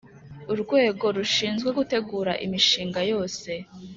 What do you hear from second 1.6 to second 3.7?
gutegura imishinga yose